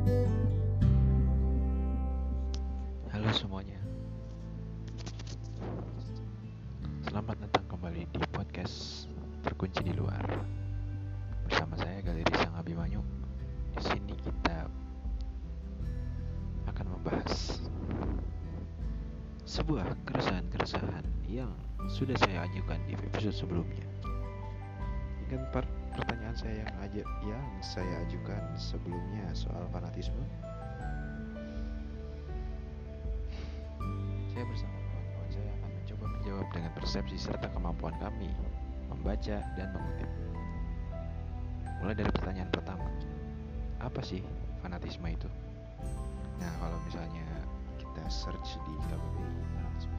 [0.00, 0.16] Halo
[3.36, 3.76] semuanya.
[7.04, 9.04] Selamat datang kembali di podcast
[9.44, 10.24] Terkunci di Luar.
[11.44, 13.04] Bersama saya Galeri Sang Abimanyu.
[13.76, 14.72] Di sini kita
[16.64, 17.60] akan membahas
[19.44, 21.52] sebuah keresahan-keresahan yang
[21.92, 23.89] sudah saya ajukan di episode sebelumnya.
[25.30, 25.62] Kan per
[25.94, 30.18] pertanyaan saya yang aja yang saya ajukan sebelumnya soal fanatisme.
[34.34, 38.26] Saya bersama kawan-kawan saya akan mencoba menjawab dengan persepsi serta kemampuan kami
[38.90, 40.10] membaca dan mengutip.
[41.78, 42.90] Mulai dari pertanyaan pertama,
[43.78, 44.26] apa sih
[44.66, 45.30] fanatisme itu?
[46.42, 47.22] Nah, kalau misalnya
[47.78, 49.94] kita search di KBBI, fanatisme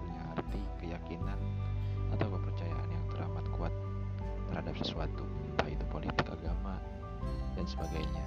[0.00, 1.40] punya arti keyakinan
[2.16, 3.74] atau kepercayaan yang teramat kuat
[4.52, 5.24] terhadap sesuatu,
[5.56, 6.76] entah itu politik, agama,
[7.56, 8.24] dan sebagainya.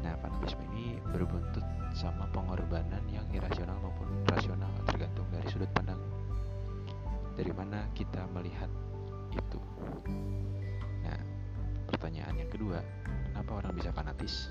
[0.00, 6.00] Nah, fanatisme ini berbuntut sama pengorbanan yang irasional maupun rasional, tergantung dari sudut pandang
[7.36, 8.72] dari mana kita melihat
[9.36, 9.60] itu.
[11.04, 11.20] Nah,
[11.84, 12.80] pertanyaan yang kedua,
[13.30, 14.48] kenapa orang bisa fanatis?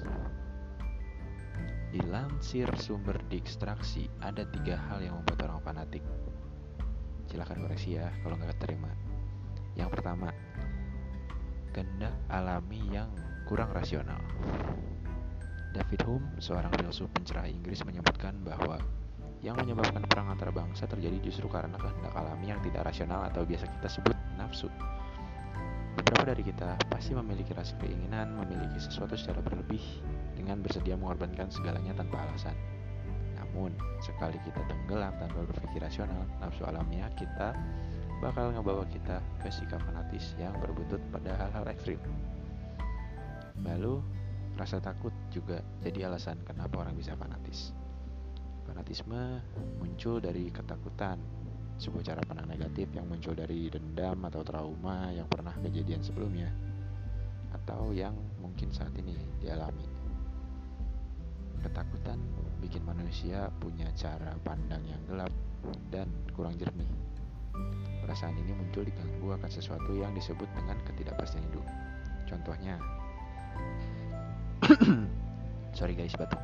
[1.89, 6.05] Dilansir sumber distraksi, ada tiga hal yang membuat orang fanatik.
[7.25, 8.93] Silahkan koreksi ya kalau nggak terima.
[9.75, 10.31] Yang pertama,
[11.75, 13.11] kehendak alami yang
[13.43, 14.19] kurang rasional.
[15.75, 18.79] David Hume, seorang filsuf pencerah Inggris menyebutkan bahwa
[19.43, 23.67] yang menyebabkan perang antar bangsa terjadi justru karena kehendak alami yang tidak rasional atau biasa
[23.67, 24.71] kita sebut nafsu.
[25.99, 29.83] Beberapa dari kita pasti memiliki rasa keinginan memiliki sesuatu secara berlebih
[30.35, 32.55] dengan bersedia mengorbankan segalanya tanpa alasan.
[33.35, 37.55] Namun, sekali kita tenggelam tanpa berpikir rasional, nafsu alamiah kita
[38.25, 42.01] bakal ngebawa kita ke sikap fanatis yang berbuntut pada hal-hal ekstrim.
[43.61, 44.01] Lalu,
[44.57, 47.69] rasa takut juga jadi alasan kenapa orang bisa fanatis.
[48.65, 49.45] Fanatisme
[49.77, 51.21] muncul dari ketakutan,
[51.77, 56.49] sebuah cara pandang negatif yang muncul dari dendam atau trauma yang pernah kejadian sebelumnya,
[57.53, 59.85] atau yang mungkin saat ini dialami.
[61.61, 62.17] Ketakutan
[62.57, 65.33] bikin manusia punya cara pandang yang gelap
[65.93, 66.89] dan kurang jernih.
[68.05, 71.65] Perasaan ini muncul diganggu akan sesuatu yang disebut dengan ketidakpastian hidup.
[72.29, 72.77] Contohnya,
[75.77, 76.41] sorry guys batuk.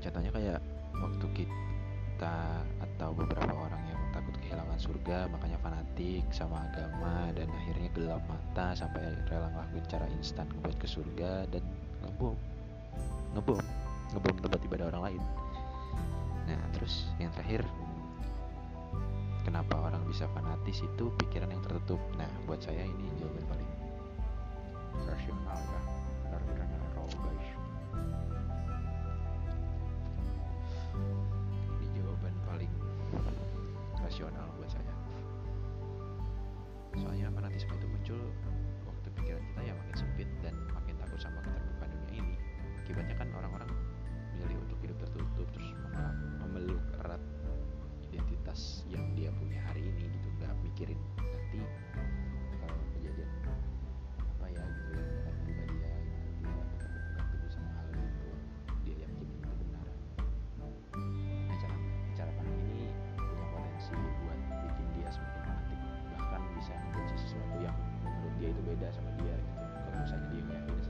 [0.00, 0.60] Contohnya kayak
[0.96, 2.34] waktu kita
[2.80, 8.78] atau beberapa orang yang takut kehilangan surga makanya fanatik sama agama dan akhirnya gelap mata
[8.78, 11.66] sampai rela ngelakuin cara instan buat ke surga dan
[12.06, 12.38] ngebom
[13.34, 13.58] ngebom
[14.14, 15.22] ngebom tempat ibadah orang lain
[16.46, 17.66] nah terus yang terakhir
[20.64, 22.00] bisa fanatis itu pikiran yang tertutup.
[22.16, 23.70] Nah buat saya ini jawaban paling
[25.04, 25.80] rasional ya.
[26.24, 27.48] Benar-benar netral guys.
[31.78, 32.72] Ini jawaban paling
[34.00, 34.94] rasional buat saya.
[36.96, 38.20] Soalnya fanatisme itu muncul
[38.88, 40.56] waktu pikiran kita ya makin sempit dan
[50.84, 51.60] nggak mikirin nanti
[52.60, 53.30] kalau kejadian
[54.20, 56.52] apa ya gitu ya akan berubah dia gitu dia
[56.92, 58.30] berpegang teguh sama hal itu
[58.84, 59.86] dia yakin itu benar
[61.48, 61.76] nah cara
[62.12, 65.80] cara pandang ini punya potensi buat bikin dia semakin fanatik
[66.12, 69.52] bahkan bisa membenci sesuatu yang menurut dia itu beda sama dia gitu.
[69.56, 70.83] Kalau misalnya dia meyakini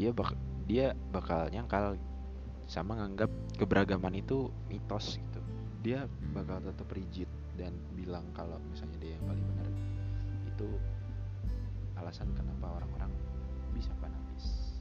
[0.00, 0.32] dia bak
[0.64, 2.00] dia bakal nyangkal
[2.64, 3.28] sama nganggap
[3.60, 5.44] keberagaman itu mitos gitu.
[5.84, 7.28] Dia bakal tetap rigid
[7.60, 9.68] dan bilang kalau misalnya dia yang paling benar.
[10.48, 10.68] Itu
[12.00, 13.12] alasan kenapa orang-orang
[13.76, 14.80] bisa fanatis